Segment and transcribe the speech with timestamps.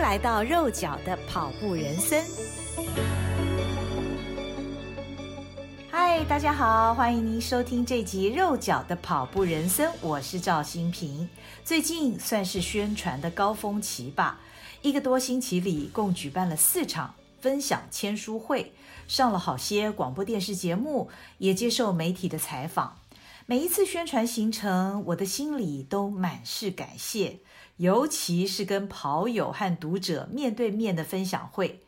[0.00, 2.24] 来到肉脚的跑步人生。
[5.90, 11.28] 嗨，大家好，欢迎您收听这集肉脚的跑步人生，我是赵新平。
[11.62, 14.40] 最近算是宣传的高峰期吧，
[14.80, 18.72] 一个多星期里共举办了四场分享签书会，
[19.06, 22.96] 上了好些广播电视节目，也接受媒体的采访。
[23.44, 27.40] 每一次宣传行程，我的心里都满是感谢。
[27.80, 31.80] 尤其是跟跑友和读者面对面的分享会，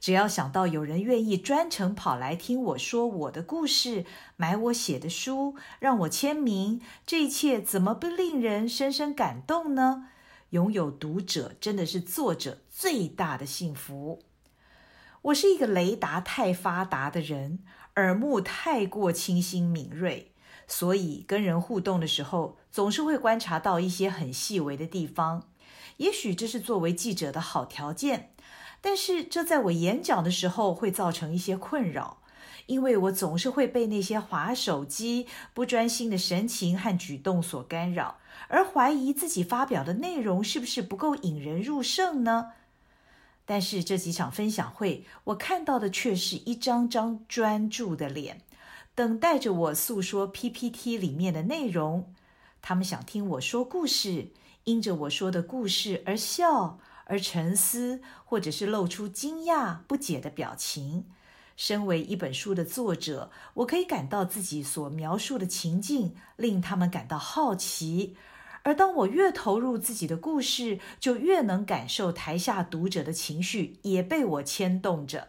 [0.00, 4.04] 只要想到有人愿意专程跑来听我说我的故事，
[4.34, 10.08] 买我写的书，让我签名，这一切怎么不令人深深感动呢？
[10.50, 14.22] 拥有读者真的是作者最大的幸福。
[15.22, 17.60] 我是一个雷达太发达的人，
[17.94, 20.32] 耳目太过清新敏锐。
[20.66, 25.44] 所以跟人互动的时候，总是会观察到一些很细微的地方。
[25.98, 28.32] 也许这是作为记者的好条件，
[28.80, 32.18] 但是这在我演讲的时候会造成一些困扰，
[32.66, 42.52] 因为我总是会被那些滑手机、不专心的神情和举动所干扰，而怀疑自己发表的内容是不是不够引人入胜呢？
[43.46, 48.42] 但是这几场分享会，我看到的却是一张张专注的脸。
[48.96, 52.14] 等待着我诉说 PPT 里面的内容，
[52.62, 54.28] 他们想听我说故事，
[54.64, 61.04] 因着我说的故事而笑，而沉思，或者是露出惊讶不解的表情。
[61.58, 68.16] 身为一本书的作者，我可以感到自己所描述的情境令他们感到好奇，
[68.62, 75.28] 而当我越投入自己的故事，就越能感受台下读者的情绪也被我牵动着。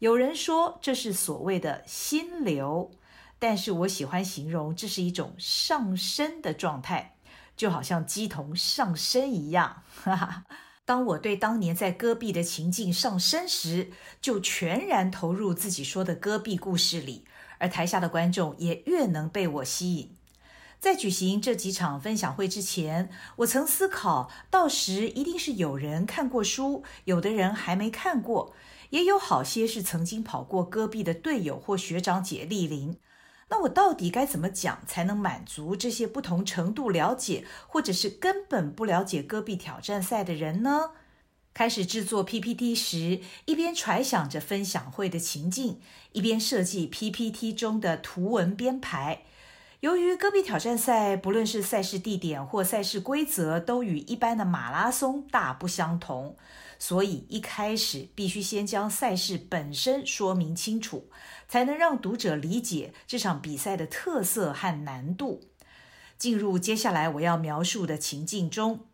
[0.00, 2.90] 有人说这是所谓的心流，
[3.38, 7.16] 但是我喜欢形容这是一种上升的状态，
[7.54, 9.82] 就好像鸡同上身一样。
[10.86, 13.90] 当我对当年在戈壁的情境上升时，
[14.22, 17.26] 就全然投入自己说的戈壁故事里，
[17.58, 20.16] 而台下的观众也越能被我吸引。
[20.78, 28.54] 在举行这几场分享会之前，我曾思考，到时一定是有人看过书，有的人还没看过。
[28.90, 32.96] 也有好些是曾经跑过戈壁的队友或学长姐莅临，
[33.48, 40.90] 那我到底该怎么讲才能满足这些不同程度了解，或者是根本不了解戈壁挑战赛的人呢？
[41.52, 45.80] 开始制作 PPT 时，一边揣想着分享会的情境，
[46.12, 49.22] 一边设计 PPT 中的图文编排。
[49.80, 56.36] 由于戈壁挑战赛不论是赛事地点或赛事规则，都与一般的马拉松大不相同。
[56.80, 61.10] 所以一开始必须先将赛事本身说明清楚，
[61.46, 65.42] 才能让读者理解这场比赛的特色和难度。
[66.16, 68.86] 进入接下来我要描述的情境中，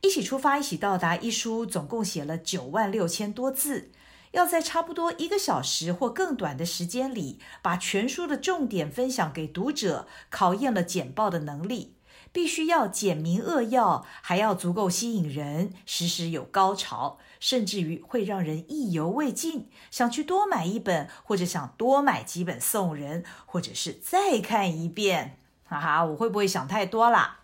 [0.00, 1.16] 一起出发，一起到达。
[1.16, 3.92] 一书总共写了九万六千多字，
[4.32, 11.94] 要在差不多一个小时或更短的时间里，把全书的重点分享给读者，考验了简报的能力。
[12.32, 25.36] 必须要简明扼要，还要足够吸引人，时时有高潮，甚至于会让人意犹未尽，想去多买一本，或者想多买几本送人，或者是再看一遍。
[25.64, 27.40] 哈哈，我会不会想太多啦？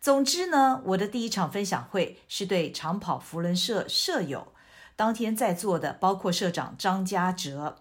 [0.00, 4.48] 总之呢，我的第一场分享会是对长跑福伦社社友，
[4.96, 7.76] 当天在座的包括社长张家哲，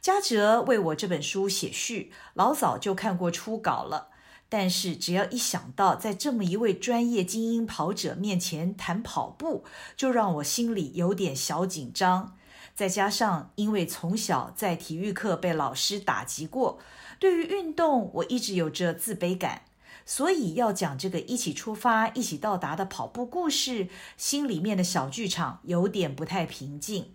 [0.00, 4.08] 家哲为我这本书写序，老早就看过初稿了。
[4.56, 9.64] 但是，只要一想到在这么一位专业精英跑者面前谈跑步，
[9.96, 12.36] 就让我心里有点小紧张。
[12.72, 16.78] 再加上，因为从小在体育课被老师打击过，
[17.18, 19.62] 对于运动我一直有着自卑感，
[20.06, 27.10] 所以要讲这个一起出发、一起到达的跑步故事，心里面的小剧场有点不太平静。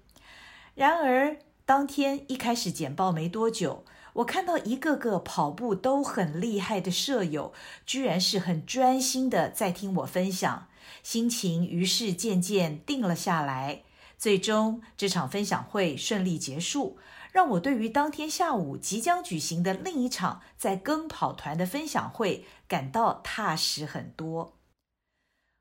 [0.76, 3.86] 然而，当天一开始简报没多久。
[4.14, 7.54] 我看到一个个跑步都很厉害的舍友，
[7.86, 10.68] 居然是很专心的在听我分享，
[11.04, 13.84] 心情于是渐渐定了下来。
[14.18, 16.98] 最终这场分享会顺利结束，
[17.32, 24.59] 让我对于当天下午即将举行的另一场在跟跑团的分享会感到踏实很多。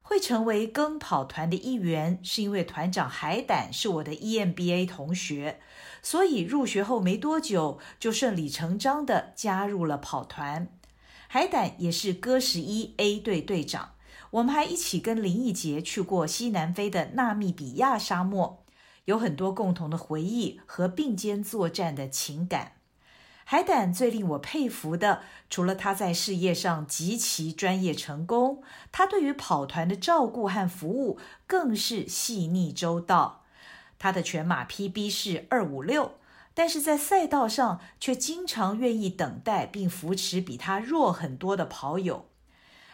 [0.09, 5.61] 会成为跟跑团的一员，是因为团长海胆是我的 EMBA 同学，
[6.03, 10.69] 所以入学后没多久就顺理成章地加入了跑团。
[11.27, 13.91] 海胆也是戈十一 A 队队长，
[14.31, 18.65] 我们还一起跟林义杰去过西南非的纳米比亚沙漠，
[19.05, 22.78] 有很多共同的回忆和并肩作战的情感。
[23.51, 28.63] 海胆最令我佩服的，除了他在事业上极其专业成功，
[28.93, 33.47] 他对于跑团的照顾和服务更是细腻周到。
[33.99, 36.17] 他的全马 PB 是二五六，
[36.53, 42.27] 但是在赛道上却经常愿意等待并扶持比他弱很多的跑友。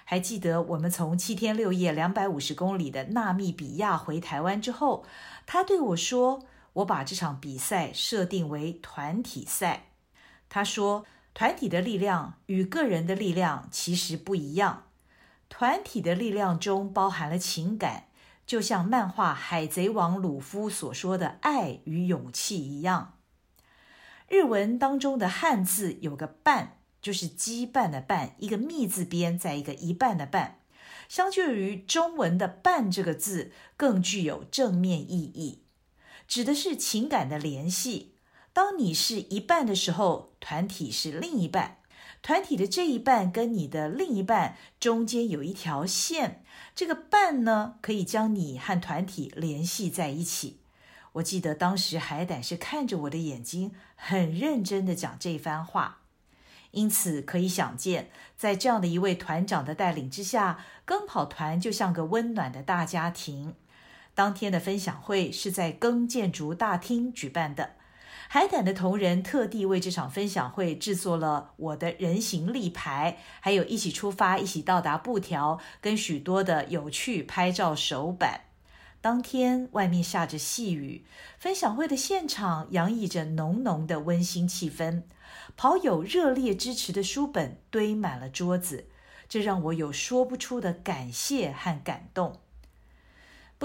[0.05, 5.05] 还记得我们从七天六夜两百五十公里的纳米比亚回台湾之后，
[5.47, 9.87] 他对我说：“我把这场比赛设定为团体赛。”
[10.55, 11.05] 他说
[11.35, 14.85] ：“团体的力量与个人的力量其实不一样。
[15.49, 18.05] 团体的力量中包含了情感，
[18.47, 23.19] 就像漫画《海贼王》鲁夫所说的爱与勇气一样。
[24.29, 30.61] 日文当中的汉字有个‘半’，就是羁绊的‘绊’，一个密字边，在一个一半的‘半’。
[31.09, 35.65] 相较于中文的‘绊’这个字，更具有正面意义，
[36.29, 38.13] 指的是情感的联系。”
[38.55, 41.79] 当你是一半的时候，团体是另一半。
[42.23, 46.43] 团体的这一半跟你的另一半中间有一条线，
[46.75, 50.61] 这个半呢，可以将你和团体联系在一起。
[51.15, 56.03] 我记得当时海胆是看着我的眼睛，很认真地讲这番话。
[56.71, 63.55] 因此可以想见，在这样的一位团长的带领之下，更跑团就像个温暖的大家庭。
[64.15, 67.75] 当天的分享会是在耕建筑大厅举办的。
[68.29, 78.41] 海胆的同仁特地为这场分享会制作了我的人形立牌，还有一起出发、一起到达布条，跟许多的有趣拍照手板。
[79.01, 81.05] 当天外面下着细雨，
[81.39, 85.03] 分享会的现场洋溢着浓浓的温馨气氛，
[85.57, 88.89] 跑友热烈支持的书本堆满了桌子，
[89.29, 92.41] 这让我有说不出的感谢和感动。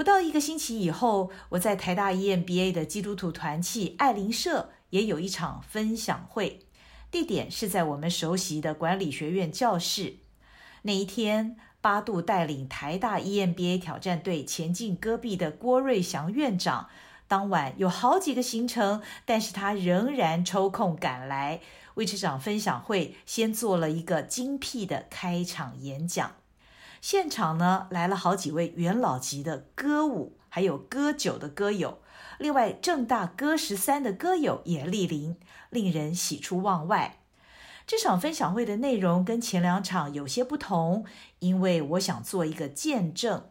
[0.00, 6.60] 不到一个星期以后，我在台大 EMBA 的基督徒团契爱邻舍也有一场分享会，
[7.10, 10.14] 地点是在我们熟悉的管理学院教室。
[10.84, 16.88] 那一天，八度带领台大 EMBA 挑战队前进戈壁的郭瑞祥院长，
[17.28, 21.60] 当晚有好几个行程，但是他仍然抽空赶来，
[21.96, 26.36] 为这场分享会先做了一个精辟的开场演讲。
[27.00, 32.02] 现场呢，来了好几位元老级的歌舞，还有歌酒的歌友，
[32.38, 35.36] 另外正大歌十三的歌友也莅临，
[35.70, 37.22] 令人喜出望外。
[37.86, 41.06] 这场分享会的内容跟前两场有些不同，
[41.38, 43.46] 因为我想做一个见证。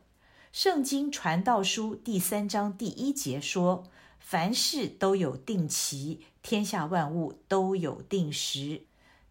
[0.52, 3.84] 圣经传道书第三章第一节说
[4.20, 8.84] ：“凡事都有定期，天下万物都有定时。”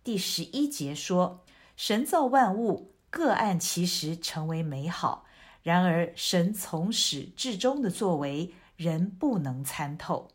[0.03, 1.44] 第十一节说
[1.76, 5.25] ：“神造万物。”个案其实成为美好，
[5.62, 10.28] 然而神从始至终的作为，人不能参透。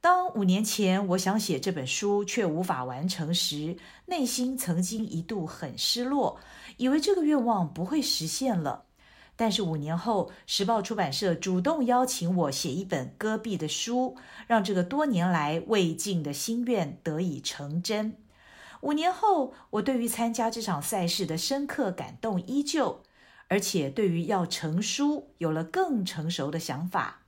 [0.00, 3.76] 当五年前我想写这本书却无法完成时，
[4.06, 6.38] 内心曾经一度很失落，
[6.76, 8.84] 以为这个愿望不会实现了。
[9.34, 18.16] 但是五年后，时报出版社主动邀请我写一本戈壁的书，让这个多年来未尽的心愿得以成真。
[18.80, 23.02] 五年后，我对于参加这场赛事的深刻感动依旧，
[23.48, 27.22] 而且对于要成书有了更成熟的想法。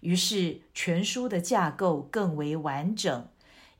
[0.00, 3.28] 于是，全书的架构更为完整，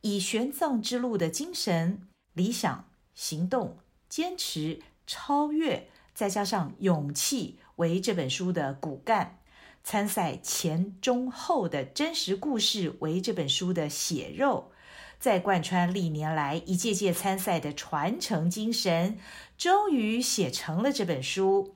[0.00, 9.38] 以玄奘之路的精神、理想、行动、坚持、超越，再加上勇气为这本书的骨干；
[9.84, 14.70] 参赛前、中、后的真实故事为这本书的血肉。
[15.18, 19.18] 再贯穿历年来一届届参赛的传承精神，
[19.56, 21.74] 终于写成了这本书。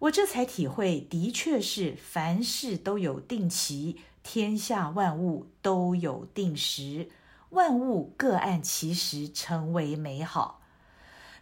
[0.00, 7.08] 我这才体会，的确是凡事都有定期，天下万物都有定时，
[7.50, 10.60] 万物各按其时成为美好。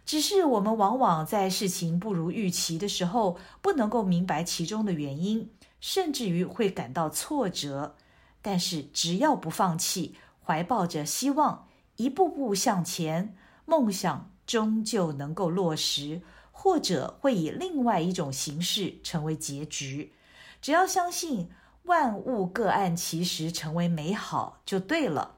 [0.05, 5.49] 只是我们往往在事情不如预期的时候，不能够明白其中的原因，
[5.81, 7.95] 甚至于会感到挫折。
[8.41, 10.15] 但是只要不放弃。
[10.45, 13.35] 怀抱着希望，一步步向前，
[13.65, 16.21] 梦想终究能够落实，
[16.51, 20.13] 或者会以另外一种形式成为结局。
[20.61, 21.49] 只要相信
[21.83, 25.35] 万物各按其时成为美好，就对了。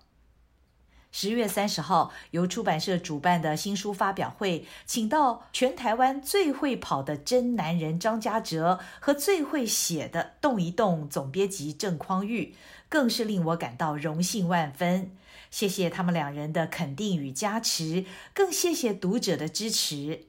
[1.12, 12.54] 十月三十号，由出版社主办的新书发表会，请到全台湾最会跑的真男人张家哲和最会写的动一动总编辑郑匡玉，
[12.90, 15.16] 更是令我感到荣幸万分。
[15.52, 20.28] 谢谢他们两人的肯定与加持，更谢谢读者的支持。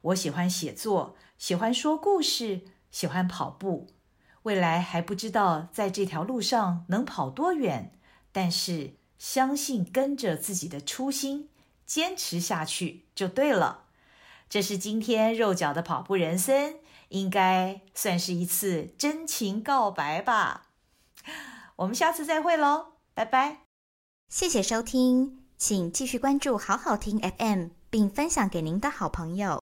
[0.00, 3.88] 我喜欢写作，喜欢说故事，喜欢跑步。
[4.42, 7.92] 未来还不知道在这条路上能跑多远，
[8.32, 8.94] 但是。
[9.18, 11.48] 相信跟着自己的初心，
[11.86, 13.84] 坚持下去就对了。
[14.50, 16.74] 这是今天肉脚的跑步人生，
[17.08, 20.66] 应该算是一次真情告白吧。
[21.76, 23.58] 我们下次再会喽，拜拜。
[24.28, 29.65] 谢谢收听，请继续关注好好听 FM，并分享给您的好朋友。